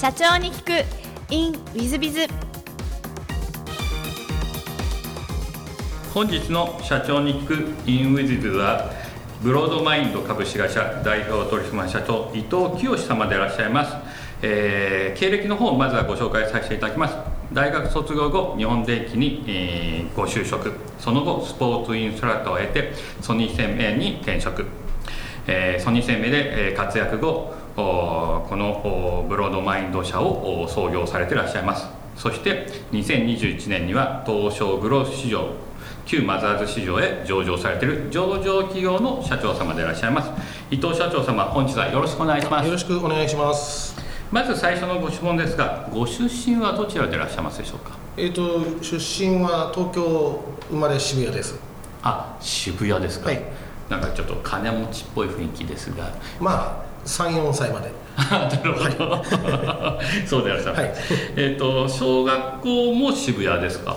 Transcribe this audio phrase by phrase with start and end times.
[0.00, 1.34] 社長に聞く。
[1.34, 2.20] In ウィズビズ
[6.14, 7.54] 本日の社長に聞く。
[7.90, 8.92] In ウィズビズは
[9.42, 13.96] ブロードマインド株式会社代表取締社長伊藤清様でいらっしゃいます、
[14.42, 17.16] えー経歴の方をまずはご紹介させていただきます。
[17.52, 20.74] 大学卒業後日本電機に、えーご就職。
[21.00, 24.64] その後スポーツインストラクターを経てソニー生命に転職。
[25.48, 31.86] えーソニー生命で、えー活躍後このブロードマインド社を創業されていらっしゃいます。
[32.16, 35.48] そして2021年には東証グロース市場
[36.04, 40.30] 旧マザーズ市場へ上場されている上場企業の社長様でいらっしゃいます。
[40.70, 42.66] 伊藤社長様本日はよろしくお願いします。
[42.66, 43.94] よろしくお願いします。
[44.32, 47.92] まず最初のご質問ですがご出身はどちらでいらっしゃいますでしょうか？
[48.16, 51.60] えっ、と出身は東京生まれ渋谷です。
[52.02, 53.42] あ渋谷ですか、はい。
[53.88, 56.10] なんかちょっと金持ちっぽい雰囲気ですが。
[56.40, 57.90] まあ三四歳まで。
[58.18, 59.22] なるほど、
[60.26, 60.92] そうでいらっしゃいます、はい
[61.36, 63.94] えっ、と小学校も渋谷ですか？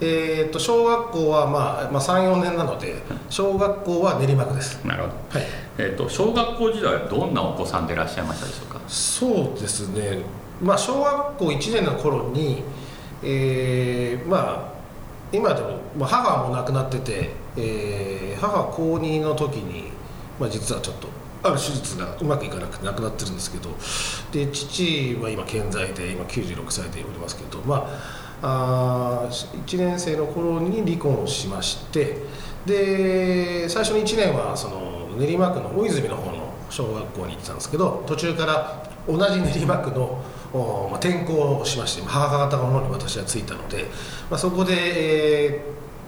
[0.00, 4.80] えっ、と小学校はまあまあ三四年なので小学校は練馬区です。
[4.84, 5.48] なるほどはい。
[5.78, 8.80] えっ、と小学校時代はどんなお子さんでいらっしゃいましたでしょうか？
[8.86, 10.20] そうですね。
[10.62, 12.62] まあ小学校一年の頃に、
[13.24, 14.78] えーまあ
[15.30, 19.90] 今でも、まあ、母も亡くなってて、えー母は高2の時に、
[20.38, 21.08] まあ、実はちょっと
[21.42, 23.70] ある手術がうまくいかなくて亡くなってるんですけど
[24.32, 27.88] で父は今健在で今96歳でおりますけどま
[28.40, 32.18] ああ1年生の頃に離婚しまして
[32.66, 43.84] で最初の1年はその練馬区の大泉の方の小学校に行ってたんですけど途中から同じ練馬区のまあ、転校をしまして母方の方に私は着いたので、
[44.30, 45.62] まあ、そこで、え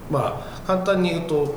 [0.09, 1.55] ーまあ、簡単に言うと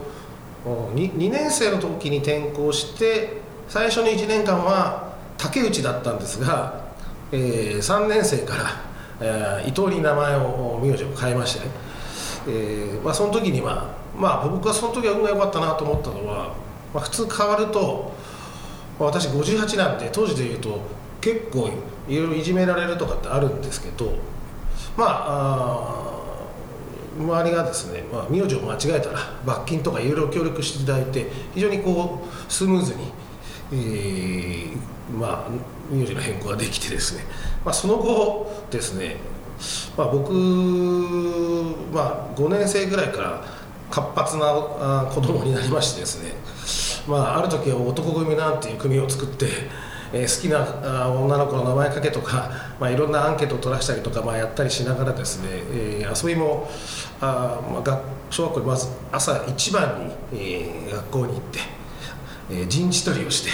[0.67, 3.44] 2, 2年生の時に転校して
[3.75, 6.85] 最初の1年間は竹内だったんですが、
[7.33, 8.71] えー3年生から、
[9.21, 11.73] えー伊藤に名前を名字を変えましてね、
[12.47, 16.55] えーまあ、その時には、まあ、僕はその時は運が良かったなと思ったのは、
[16.95, 18.15] まあ、普通変わると
[19.01, 20.81] まあ私58なんで当時で言うと
[21.21, 21.69] 結構
[22.09, 24.13] いろいろいじめられるとかってあるんですけど
[24.97, 25.25] まあ
[25.99, 26.15] あ
[27.19, 33.11] 周りがですね、まあ、名字を間違えたら罰金とかいろいろ協力していただいて非常にこうスムーズに、
[33.73, 34.77] えー
[35.19, 35.51] まあ、
[35.91, 37.25] 名字の変更ができてですね、
[37.65, 39.17] まあ、その後ですね、
[39.97, 40.33] まあ、僕、
[41.93, 43.45] まあ、5年生ぐらいから
[43.91, 46.33] 活発なあ子供になりましてですね。
[47.07, 49.47] まあ、ある時は男組なんていう組を作って、
[50.13, 56.69] えー好きな女の子の名前かけとか、まあ、いろんなアンケートを取らせたりとか、まあ、やったりしながらですね、えー遊びも
[57.21, 61.59] あ、まあ、小学校にまず朝一番に、えー学校に行って、
[62.51, 63.51] えー陣地取りをして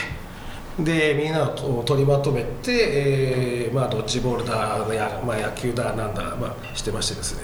[0.82, 7.42] でみんなを取りまとめて、えーまあ、ドッジボールだや、まあ、野球だなんだ、まあ、してましてですね。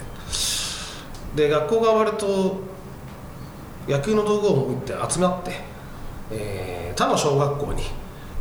[1.35, 2.57] で学校が終わると
[3.87, 5.51] 野球の道具を持って集まって、
[6.31, 7.83] えー他の小学校に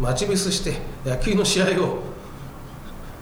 [0.01, 1.99] 待ち伏せして野球の試合を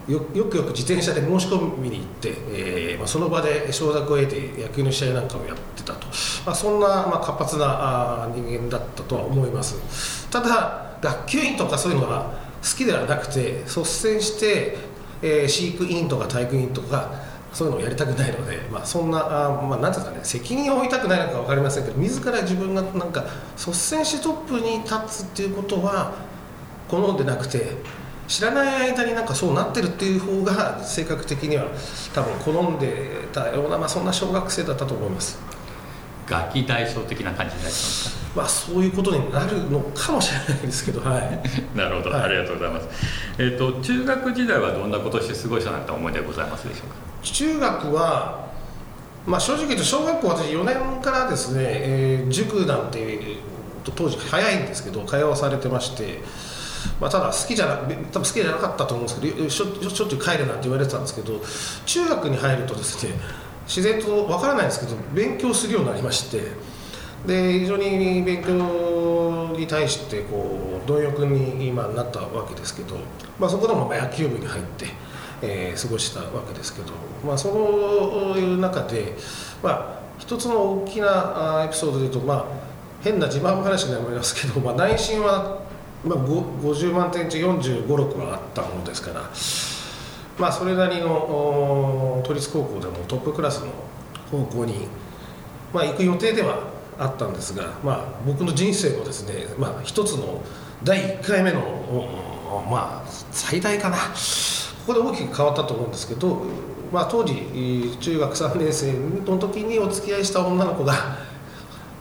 [0.06, 6.06] よよくよく自転車で申し込みに行って、えーまあ、その場で承諾を得て野球の試合なんかをやってたと、
[6.44, 12.32] まあ、そんな、まあ、活発なあ人間だったとは思いますただ学級委員とかそういうのは
[12.62, 14.76] 好きではなくて率先して、
[15.22, 17.24] えー飼育委員とか体育委員とか
[17.54, 23.24] そういうのをやりたくないので、まあ、そんな、あまあ、ていうかね、責任を負いたくないのか分かりませんけど、自ら自分がなんか
[23.56, 26.14] 率先してトップに立つっていうことは、
[26.88, 27.76] 好んでなくて、
[28.26, 31.66] 知らない間になんかそうなってるっていう方が、性格的には
[32.12, 35.53] 多分好んでたような、まあ、そんな小学生だったと思います。
[36.26, 41.20] ガキ大将的な感じになりますまあ、そういうことになるのかもしれないですけど、はい。
[41.20, 41.28] か
[41.76, 42.22] なるほど、はい。
[42.22, 42.88] ありがとうございます。
[43.38, 46.96] えっ、と中学時代はどんなことをして過ごしたなんて思い出ございますでしょうか？
[47.22, 48.46] 中学は、
[49.24, 53.36] まあ、正直言うと小学校私4年からですね、えー塾なんて
[53.94, 56.20] 当時早いんですけど通わされてまして、
[57.00, 61.40] まあ、ただ好きじゃな多分好きじゃなかったと思うんですけどしょしょっちゅう帰るなんて言われてたんですけど
[61.86, 63.12] 中学に入るとですね
[63.66, 66.52] 自然とわからないんですけど勉強するようになりまして
[67.26, 72.96] で非常に勉強に対してこう貪欲に今なったわけですけど、
[73.38, 74.86] まあ、そこでも野球部に入って、
[75.42, 76.92] えー過ごしたわけですけど、
[77.26, 77.50] まあ、そ
[78.34, 79.14] ういう中で、
[79.62, 82.46] まあ、一つの大きなエピソードで言うと、まあ、
[83.02, 85.62] 変な自慢話になりますけど、まあ、内心は、
[86.04, 89.22] まあ、50万点中45、6はあったものですから、
[90.38, 93.68] まあ、それなりの都立高校でもトップクラスの
[94.30, 94.88] 高校に、
[95.72, 96.64] まあ、行く予定では
[96.98, 100.42] あったんですが、まあ、僕の人生のですね、まあ、一つの
[100.82, 101.60] 第1回目の、
[102.68, 103.96] まあ、最大かな。
[104.86, 106.42] ここで大きく変わったと思うんですけど、
[106.92, 108.92] まあ、当時中学3年生
[109.30, 110.94] の時にお付き合いした女の子が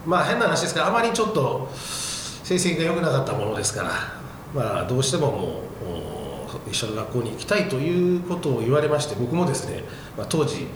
[0.05, 1.69] まあ変な話ですけどあまりちょっと
[2.43, 3.91] 成績が良くなかったものですから、
[4.53, 6.12] まあ、どうしてももう
[6.69, 9.83] 一緒の学校に行きたいということを言われまして僕もですね、
[10.17, 10.67] まあ、当時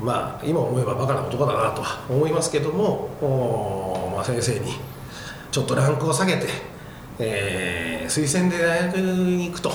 [0.00, 4.72] まあ今思えばバカな男だなとは思いますけども、まあ、先生に
[5.50, 6.46] ちょっとランクを下げて、
[7.18, 9.70] えー、推薦で大学に行くと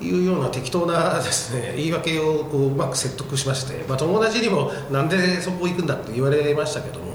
[0.00, 7.12] いうような適当なですね言い訳をこううまく説得しまして、まあ、友達にもなんでそこ行くんだって言われましたけども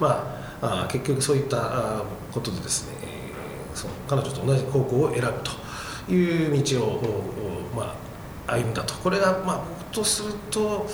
[0.00, 2.96] まああ結局そういったことでですね
[3.74, 5.61] その彼女と同じ高校を選ぶと。
[6.08, 7.00] いう道を、
[7.76, 7.94] ま
[8.46, 8.94] あ、歩んだと。
[8.94, 10.86] これがまあ僕とすると。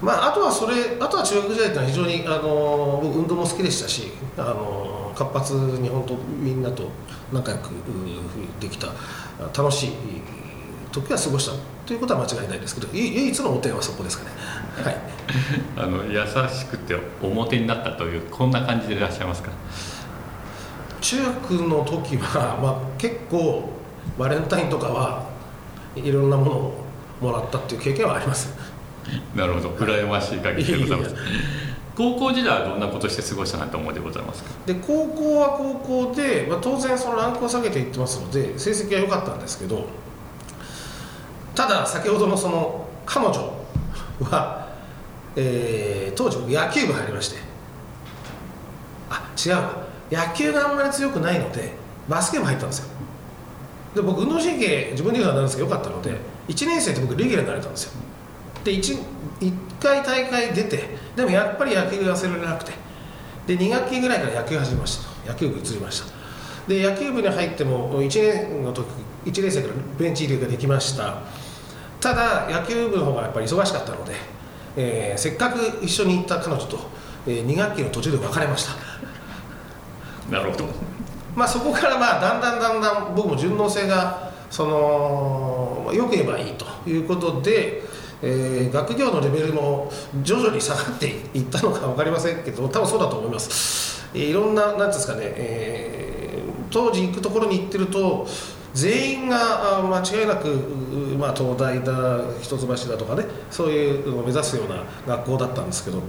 [0.00, 6.88] まあ、あとはそれあとは中学時代というのは非常にあの僕運動も好きでしたしあの活発に本当みんなと
[7.32, 7.70] 仲良く
[8.60, 8.86] できた
[9.60, 9.90] 楽しい
[10.92, 11.52] 時は過ごした
[11.84, 14.30] ということは間違いないですけど唯一の汚点はそこですかね、
[14.84, 14.96] はい、
[15.76, 19.50] あの優しくて表になったというこんな感じでいらっしゃいますか？
[21.08, 23.70] 中学の時は、 まあ、結構
[24.18, 25.22] バレンタインとかは
[25.96, 26.74] いろんなものを
[27.22, 28.52] もらったっていう経験はあります。
[29.34, 29.70] なるほど。
[29.70, 31.14] 羨ましい限りでございます。
[31.96, 34.50] 高校時代はどんなことして過ごしたなと思いでございますか？
[34.66, 39.86] で高校は高校で、まあ、当然そのランクを下げていってますので成績は良かったんですけど
[41.54, 43.50] ただ先ほどのその彼女
[44.30, 44.68] は、
[45.34, 47.38] えー、当時野球部入りまして。
[49.10, 51.72] あ違うわ野球があんまり強くないので
[52.08, 52.88] バスケ部入ったんですよ。
[53.94, 56.16] で僕運動神経自分で言うのはなんですけど良かったので
[56.48, 57.92] 1年生って僕レギュラーになれたんですよ。
[58.64, 58.98] で 1,
[59.40, 60.84] 1回大会出て
[61.16, 62.72] でもやっぱり野球が忘れられなくて
[63.46, 65.32] で2学期ぐらいから野球始めました。
[65.32, 66.06] 野球部移りました。
[66.68, 68.86] で野球部に入っても1年の時
[69.24, 71.22] 1年生からベンチ入りができました。
[72.00, 74.12] ただ野球部の方がやっぱり忙しかったので、
[74.76, 76.78] えー、せっかく一緒に行った彼女と、
[77.26, 78.72] えー、2学期の途中で別れました。
[80.30, 80.64] なるほど。
[81.34, 87.82] まあそこからまあだんだんだんだん僕も順応性がそのよく言えばいいということで
[88.22, 89.90] えー、学業のレベルも
[90.22, 98.26] 徐々に下がっていったのか分かりませんけど多分そうだと思います、えー、いろんな何ですかね、えー、当時行くところに行ってると
[98.74, 100.48] 全員が間違いなく、
[101.18, 106.02] まあ、東大だ一橋だとかねそういうのを目指すような学校だったんですけど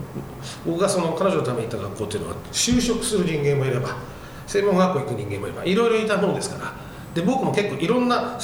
[0.65, 3.95] 僕がその彼女のために行った学校っていうのは就職する人間もいれば
[4.49, 6.73] 専門学校行く人間もいいろいろいたものですから。
[7.13, 8.37] で僕も結構いろんな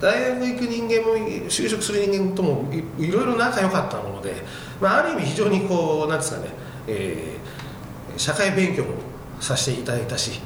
[0.00, 1.16] 大学行く人間も
[1.48, 4.34] 就職する人間ともいろいろ仲良かったもので、
[4.80, 6.48] まあ、ある意味非常にこうなんですかね、
[6.88, 8.94] えー、社会勉強も
[9.40, 10.40] させていただいたし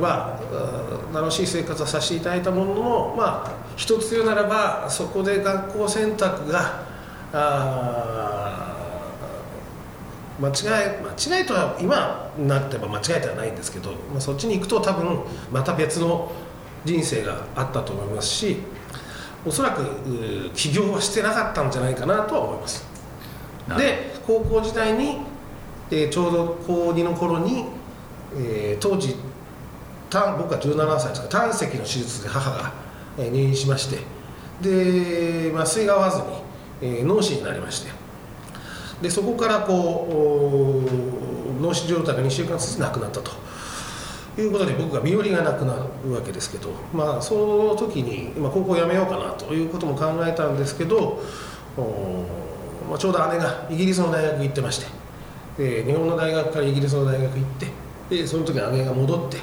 [0.00, 6.82] まあ楽しい生活はさせていただいたもののまあ一つ言うならばそこで学校選択が
[7.32, 8.67] あ
[10.40, 10.54] 間違い
[11.02, 15.20] 間違いとは今になってば間違いではないんですけど、まあ、そっちに行くと多分
[15.50, 16.30] また別の
[16.84, 18.56] 人生があったと思いますし
[19.44, 22.86] おそらく起業はしてなかったんじゃないかなとは思います。
[23.76, 25.18] で高校時代に、
[25.90, 27.66] えー、ちょうど高2の頃に、
[28.34, 29.14] えー、当時
[30.10, 32.72] 僕は17歳ですか胆石の手術で母が、
[33.18, 33.98] えー、入院しまして
[34.62, 36.24] で麻酔が合わずに、
[36.80, 37.90] えー、脳死になりまして
[39.02, 40.84] でそこからこ
[41.58, 43.48] う脳死状態が2週間ずつ亡くなったと。
[44.40, 45.74] いうことで僕が身寄りがなくな
[46.04, 51.20] るわけですけど、まあ、その時に、まあ、高校を辞めようかなということも考えたんですけど、
[52.88, 54.86] まあ、ちょうど姉がイギリスの大学行ってまして
[55.58, 57.66] で日本の大学からイギリスの大学行って
[58.16, 59.38] でその時姉が戻って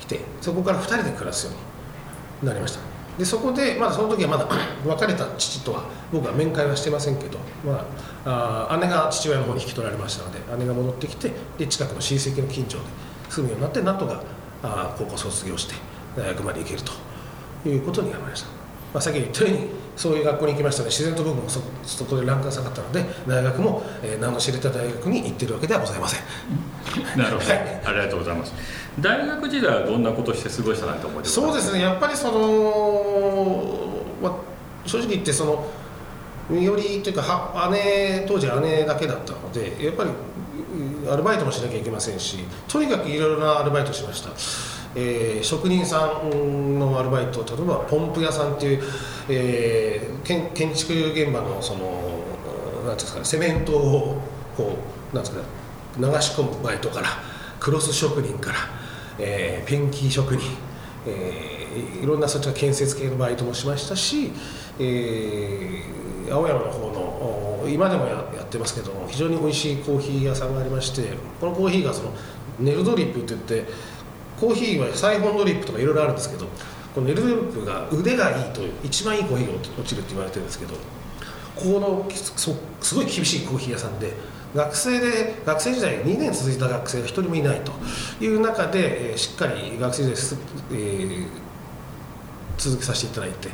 [0.00, 2.89] きてそこから2人で暮らすようになりました。
[3.20, 4.48] でそこでまだその時はまだ
[4.82, 7.86] 別れた父とは僕は面会はしてませんけど、ま
[8.24, 12.84] あ、あ姉が父親の方に引き取られましたので姉が戻ってきてで近くの親戚の近所で
[13.28, 14.22] 住むようになってなんとか
[14.62, 15.74] あ高校卒業して
[16.16, 18.54] 大学まで行けるということになりました、ま
[18.94, 19.68] あ、先に言ったように
[20.00, 27.18] そういう学校に行きましたので自然と僕もそそこでランクが下がったので大学も、えー、名の知れた大学に行ってるわけではございません。
[27.18, 28.54] なるほど、はい、ありがとうございます。
[28.98, 31.82] 大学時代はどんなことして過ごしたなと思いますそうですね。
[31.82, 35.66] やっぱりその、まあ、正直言ってその
[36.48, 40.10] 身寄りというかは姉当時姉だけだったのでやっぱり
[41.12, 42.38] アルバイトもしなきゃいけませんし
[42.68, 44.30] とにかくいろいろなアルバイトしました、
[44.94, 48.82] えー、職人さんのアルバイト例えばポンプ屋さんっていう、
[49.28, 52.20] えー、建建築現場のその
[52.86, 54.20] なんですか、ね、セメントを
[54.56, 54.76] こ
[55.12, 55.60] うなんですか、ね
[55.98, 57.08] 流し込むバイトから
[57.58, 58.58] クロス職人から、
[59.18, 60.56] えー、ペンキ職人、
[61.06, 61.50] えー
[62.02, 64.32] いろんなそっちは建設系のバイトもしましたし、
[64.80, 66.00] えー
[66.32, 72.12] 青山の方の今でもやってますけど非常に美味しいコーヒー屋さんがありましてこのコーヒーがその
[72.60, 73.72] ネルドリップって言って
[74.40, 76.46] コーヒーはサイフォンドリップとかいろいろあるんですけど
[76.94, 80.80] このネルドリップが腕がいいという一番いいコーヒーが落ちるって言われてるんですけどこ
[81.74, 84.14] このそすごい厳しいコーヒー屋さんで
[84.54, 87.72] 学生で学生時代2年続いた学生が一人もいないと
[88.24, 90.40] いう中で、えーしっかり学生時代、
[90.72, 91.26] えー
[92.60, 93.48] 続けさせていただいて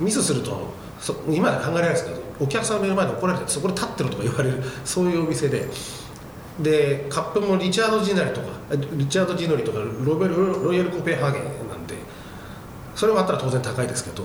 [0.00, 5.68] ミスするとそ今で考えられないですけどお客さんの目の前で怒られてそこで立ってるとか言われるそういうお店で
[6.60, 8.46] でカップもリチャード・ジナリとか
[8.94, 11.94] リチャード・ジノリとかロベルロイヤル・コペンハーゲンなんで
[12.94, 14.24] それはあったら当然高いですけど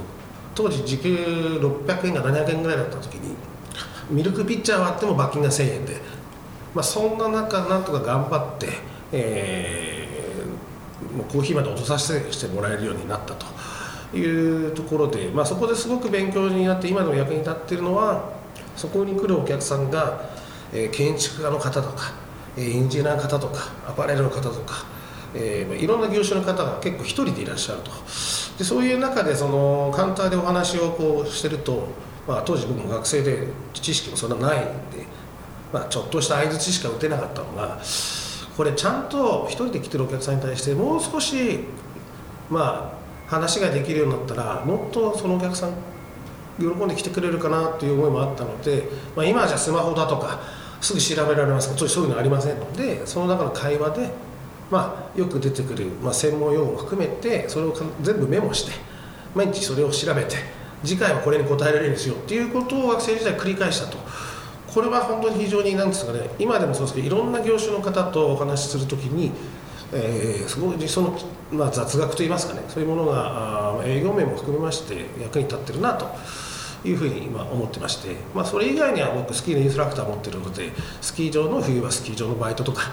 [0.55, 3.35] 当時時給600円か700円ぐらいだった時に
[4.09, 5.95] ミルクピッチャー割っても罰金が1000円で、
[6.73, 8.67] まあ、そんな中なんとか頑張って、
[9.11, 10.01] えー
[11.11, 13.45] もうコーヒーまで落とさせてもらえるようになったと
[14.15, 18.33] いうところで、まあ、そこですごく勉強になって今でも役に立っているのは
[18.75, 20.29] そこに来るお客さんが、
[20.73, 22.13] えー建築家の方とか、
[22.57, 24.85] えエンジニアの方とかアパレルの方とか、
[25.33, 27.91] えーまあいろんな業種の方が結構一人でいらっしゃると。
[28.57, 31.87] でそういう中でそのカウンターでお話をこうしてると、
[32.27, 34.71] まあ、当時僕も学生で知識もそんなないんで、
[35.73, 37.79] まあ、ちょっとした相づちしか打てなかったのが
[38.55, 41.61] これちゃんと一人で来てるお客さんに対してもう少し
[42.49, 45.73] まあ話ができるようになったらもっとそのお客さん
[46.59, 48.83] 喜んで来てくれるかなっていう思いもあったので、
[49.15, 50.41] まあ、今じゃスマホだとか
[50.81, 51.73] すぐ調べられます。
[51.73, 54.09] けどそういうのありませんのでその中の会話で、
[54.69, 58.71] まあ、よく出てくる、まあ、専門用語も含めてそれを全部メモして
[59.35, 60.35] 毎日それを調べて
[60.83, 63.97] 次回はこれに答えられるようにしよっていうことを学生時代繰り返したと。
[64.73, 69.31] これは本当に非常になんですかね今でもそうですけどいろんな業種の方とお話しするときに
[69.93, 71.17] えー、すごいその、
[71.51, 76.09] まあ、雑学といいますかねそういうものがあ営業面も含めまして役に立ってるなと。
[76.83, 80.71] いうふうに今思ってまして、まあ、それ以外には僕スキーのインストラクター持ってるので
[81.01, 82.91] スキー場の冬はスキー場のバイトとか、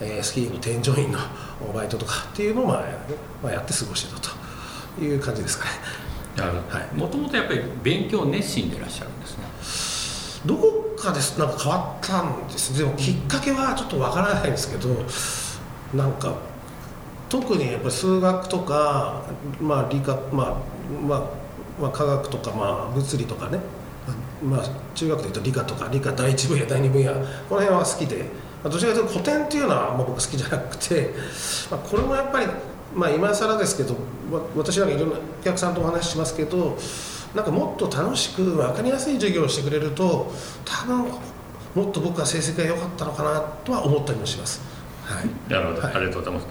[0.00, 1.18] えースキーの添乗員の
[1.74, 2.84] バイトとかっていうのを、まあ
[3.42, 4.20] まあ、やって過ごしてた
[4.98, 5.70] という感じですかね。
[6.94, 10.46] もともとやっぱり勉強熱心でいらっしゃるんですね。
[10.46, 12.78] どこかですなんか変わったんです。
[12.78, 14.88] でもきっかけはちょっとわからないんですけど
[15.94, 16.34] なんか
[17.28, 19.22] 特にやっぱり数学とか、
[19.60, 20.56] まあ、理科、まあ
[21.06, 21.24] まあ
[21.80, 23.58] まあ、科学とか、まあ、物理とかね、
[24.42, 28.24] まあ、中学でいうと理科とか理科第一分野第二分野この辺は好きで、ま
[28.64, 31.10] あ、どちらかというと古典っていうのはあんま僕好きじゃなくて、
[31.70, 32.46] まあ、これもやっぱり、
[32.94, 33.94] まあ、今更ですけど
[34.30, 36.76] わ私なんかいろんなお客さんとお話ししますけど
[37.34, 40.32] なんかもっと楽しく分かりやすい授業をしてくれると
[40.64, 41.04] 多分
[41.74, 44.60] もっと僕は成績が良かったのかなとは思ったりもします。
[45.04, 45.28] はい。
[45.48, 45.94] なるほど、はい。
[45.94, 46.46] ありがとうございます。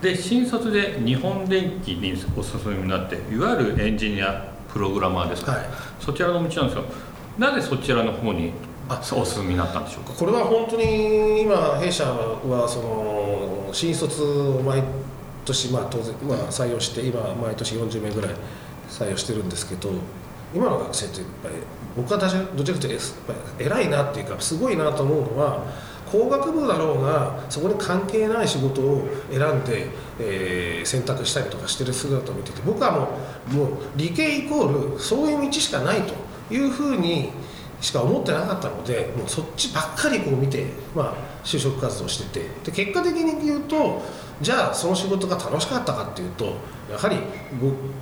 [0.00, 5.66] で新卒で日本電機にお進みになっていわゆるエンジニアプログラマーですか、はい。
[6.00, 6.84] そちらの道なんですよ。
[7.38, 8.52] なぜそちらの方に
[8.88, 10.12] あお進みになったんでしょうか？
[10.12, 14.82] これは本当に今弊社はその新卒を毎
[15.44, 18.30] 年まあ当然まあ採用して今毎年40名ぐらい
[18.90, 19.90] 採用してるんですけど
[20.54, 21.54] 今の学生ってやっぱり
[21.96, 25.64] 僕はどちらかというと偉いなっていうかすごいなと思うのは
[26.12, 29.88] 工学部だろうがそこに関係ない仕事を選んで、
[30.20, 33.08] えー選択したりとかしてる姿を見てて僕はも
[33.52, 36.14] うもう理系イコールそういう道しかないと
[36.52, 37.30] いうふうに
[37.80, 41.14] しか思ってなかったのでもうそっちばっかりこう見て、まあ、
[41.44, 42.48] 就職活動してて。
[42.64, 44.02] で結果的に言うと
[44.40, 46.44] じゃあその仕事が楽しかったかっていうと
[46.90, 47.16] やはり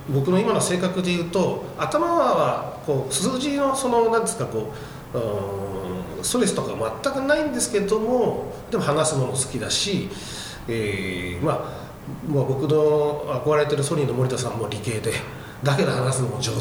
[0.09, 4.71] 僕の今の性格で言うと頭はこう数字のそのなんですかこ
[5.13, 5.80] ううん
[6.23, 10.09] ストレスとか全くないんですけどもでも話すのも好きだし、
[10.67, 11.55] えーまあ
[12.27, 15.13] まあ、僕の憧れてるソニーの森田さんも理系で
[15.63, 16.57] だけど話すのも上手、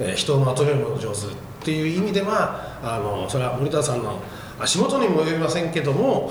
[0.00, 1.30] えー人をまとめるのも上手っ
[1.62, 4.20] ていう意味ではあのそれは森田さんの
[4.60, 6.30] 足元にも及びませんけども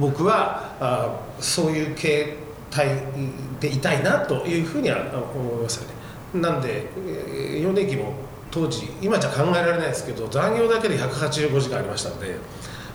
[0.00, 2.36] 僕はあそういう形
[2.70, 2.88] 態
[3.60, 4.98] でいたいなというふうには
[5.34, 5.94] 思いますよね。
[6.40, 8.12] なんで、えー、4年期も
[8.50, 12.36] 当時今じゃ考えられないですけど残業だけで185時間ありましたので、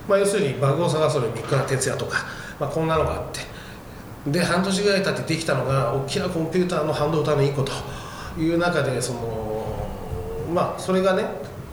[0.08, 2.26] まあ、要するにバグを探すのに三倉哲也とか、
[2.60, 3.42] まあ、こんなのがあって
[4.32, 7.72] で半年ぐらい経ってできたのが大きなコンピューターの半導体のいいこと
[8.40, 9.90] いう中でその
[10.54, 11.26] まあそれがね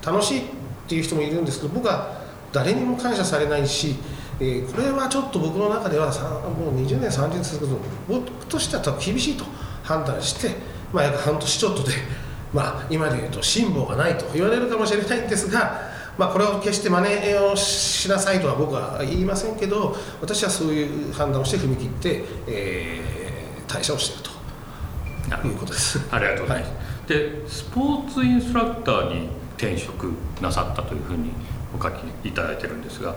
[0.05, 0.43] 楽しいっ
[0.89, 2.21] ていう人もいるんですけど僕は
[2.53, 3.97] 誰にも感謝されないし、
[4.41, 9.45] えーこれはちょっと僕の中ではもう20年30年続くと僕としては厳しいと
[9.85, 10.57] 判断して、
[10.93, 11.93] まあ、約半年ちょっとで、
[12.52, 15.80] まあ、今で言うと辛抱がないと言われるかもしれないんですが、
[16.19, 23.21] まあ、これを決して真似をしなさいとは僕は言いませんけど私はそういう判断をして踏み切って、えー
[23.71, 24.30] 退社をしている
[25.42, 26.00] ということです。
[26.11, 31.30] ありがとうございます、はい、でスポーツインストラクターに転職なさったというふうに
[31.78, 33.14] お書きいただいてるんですが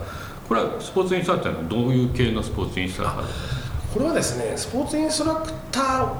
[0.48, 3.94] これはスポーツインストラクターのどういう系のスポーツインストラクターですか？
[3.94, 6.14] これはですねスポーツインストラクター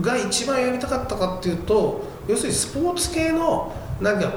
[0.00, 4.32] が一番やりたかったかっていうと要するにスポーツ系の何か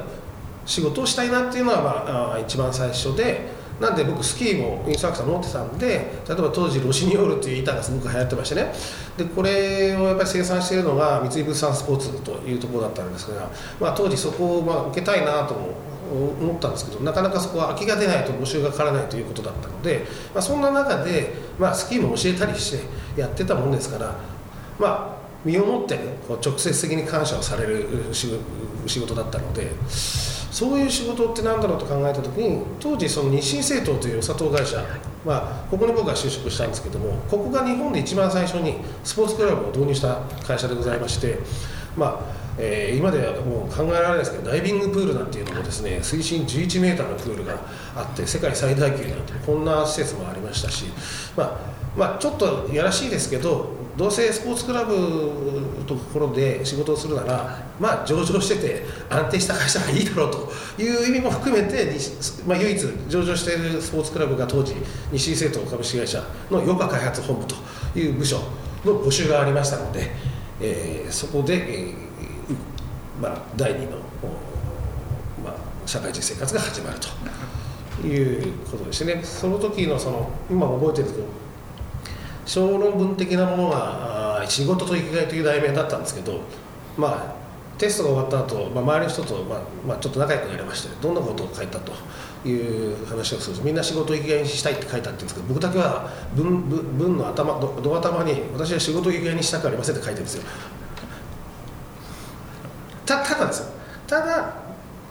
[0.66, 8.72] 仕事をしたいなっていうのは、まあ、一番最初でなんで僕スキーもインストラクター持ってたんで例えば当時ロシニオールっていう板がすごく流行ってましてね。
[9.18, 15.56] でこれをやっぱり生産しているのが三井物産スポーツというところだったんですが、まあ、当時そこをまあ受けたいなと
[16.12, 22.72] 思ったんですけどなかなかそこは空きが出ないと募集がかからないということだったので、まあ、そんな中で、まあ、スキーも教えたりし
[23.16, 24.16] てやってたもんですから
[24.80, 25.98] まあ身をもって、
[26.28, 34.78] こう直接的に感謝をされる仕事だったのでそういう仕事って何だろうと考えた時に当時その日清製糖というお砂糖会社、
[35.26, 41.40] まあ、ここに僕は就職したんですけどもここが日本で一番最初にスポーツクラブを導入した会社でございまして、
[41.98, 47.58] まあえー、今ではもう考えられないですけどダイビングプールなんていうのもですね水深11メーターのプールが
[47.96, 50.86] あって世界最大級なんてこんな施設もありましたし、
[51.36, 61.92] まあまあ、ちょっとやらしいですけどどうせスポーツクラブのところで仕事をするなら、まあ、上場してて安定した会社がいいだろうという意味も含めて、
[62.48, 64.74] まあ、唯一上場しているスポーツクラブが当時
[65.12, 66.20] 西井製糖株式会社
[66.50, 67.56] の余暇開発本部と
[68.00, 68.38] いう部署
[68.84, 70.12] の募集がありましたので、
[70.60, 72.13] えー、そこで、えー
[73.22, 73.98] まあ、第二の、
[75.44, 76.98] まあ、社会人生活が始まる
[78.02, 79.22] ということですね。
[79.24, 81.28] その時のその今覚えてるんですけど
[82.46, 86.42] 小論文的なものが「仕事と生きがい」という題名だったんですけど
[86.98, 87.44] まあ
[87.78, 91.92] テストが終わった後、まあ周りの人と、まあまあ、ちょっと仲良くなりましてどんなことを書いたと
[92.48, 100.44] いう話をするとみんな仕事生きがいにしたいって書いたって言うんですけど僕だけは文文文の頭どど頭に私は仕事生きがいにしたくありませんって書いてるんですよ
[103.06, 103.70] たただですよ。
[104.08, 104.64] ただ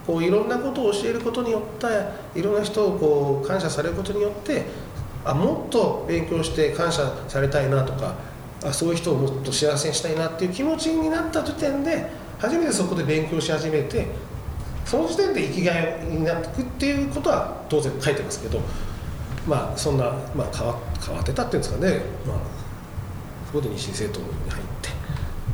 [0.06, 4.64] こういろんなことを教えることによっていろんな人をこう感謝されることによって
[5.24, 8.14] あもっと勉強して感謝されたいなとか
[8.64, 14.06] あそういう人をもっと幸せにしたいなっていう気持ちになった時点で初めてそこで勉強し始めて
[14.84, 18.60] その時点で生きがいになっていくっていうことは当然書いてますけど
[19.46, 22.36] まあそんな、まあ、変わ変わってたっていうんですかね、まあ、
[23.46, 24.64] そこで日清政党に入っ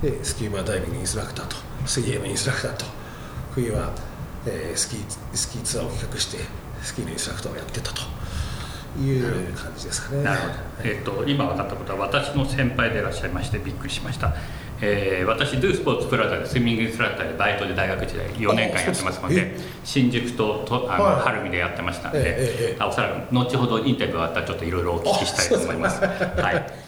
[0.02, 1.67] てでスキューバーダイビングインストラクターと。
[1.88, 2.84] 水泳のインストラクターと
[3.52, 3.90] 冬は、
[4.46, 5.00] えー、スキー
[5.34, 6.38] スキーツアーを企画して
[6.82, 8.02] スキーのインストラクターをやってたと。
[8.98, 10.24] いう感じですかね。
[10.24, 10.54] なるほど。
[10.82, 14.34] えっ、ー、と今分かったことは私の先輩でいらっしゃいましてびっくりしました。
[14.80, 26.00] えー、私ドゥスポーツプラザでスイミングインストラクターでバイトで大学時代4年間やってますので新宿ととあの、はい、晴海でやってましたんで、ええ、おそらく後ほどインタビューがあったらちょっといろいろお聞きしたいと思います。
[26.00, 26.87] はい